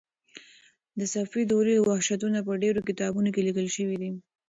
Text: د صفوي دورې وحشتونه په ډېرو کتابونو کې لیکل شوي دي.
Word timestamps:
د 0.99 1.01
صفوي 1.13 1.43
دورې 1.51 1.75
وحشتونه 1.87 2.39
په 2.47 2.53
ډېرو 2.63 2.85
کتابونو 2.87 3.29
کې 3.33 3.45
لیکل 3.47 3.67
شوي 3.75 3.95
دي. 4.01 4.11